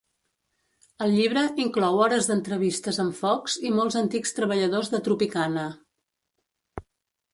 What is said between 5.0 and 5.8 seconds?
Tropicana.